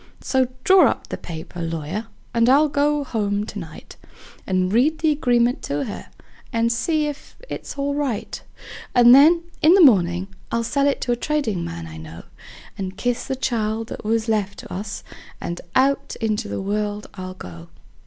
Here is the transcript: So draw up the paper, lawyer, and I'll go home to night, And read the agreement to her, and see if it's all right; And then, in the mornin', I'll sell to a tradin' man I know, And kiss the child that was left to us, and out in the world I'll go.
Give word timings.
So 0.21 0.47
draw 0.63 0.89
up 0.89 1.09
the 1.09 1.15
paper, 1.17 1.61
lawyer, 1.61 2.07
and 2.33 2.49
I'll 2.49 2.69
go 2.69 3.03
home 3.03 3.45
to 3.45 3.59
night, 3.59 3.97
And 4.47 4.73
read 4.73 4.97
the 4.97 5.11
agreement 5.11 5.61
to 5.65 5.83
her, 5.83 6.07
and 6.51 6.71
see 6.71 7.05
if 7.05 7.35
it's 7.49 7.77
all 7.77 7.93
right; 7.93 8.41
And 8.95 9.13
then, 9.13 9.43
in 9.61 9.75
the 9.75 9.81
mornin', 9.85 10.29
I'll 10.51 10.63
sell 10.63 10.91
to 10.91 11.11
a 11.11 11.15
tradin' 11.15 11.63
man 11.63 11.85
I 11.85 11.97
know, 11.97 12.23
And 12.79 12.97
kiss 12.97 13.25
the 13.25 13.35
child 13.35 13.89
that 13.89 14.03
was 14.03 14.27
left 14.27 14.57
to 14.61 14.73
us, 14.73 15.03
and 15.39 15.61
out 15.75 16.15
in 16.19 16.35
the 16.35 16.59
world 16.59 17.05
I'll 17.13 17.35
go. 17.35 17.67